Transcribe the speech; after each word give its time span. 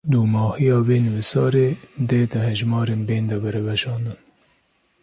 Dûmahiya 0.11 0.77
vê 0.87 0.97
nivîsarê, 1.05 1.69
dê 2.07 2.21
di 2.31 2.39
hejmarên 2.47 3.01
bên 3.07 3.23
de 3.29 3.37
were 3.43 3.61
weşandin 3.67 4.19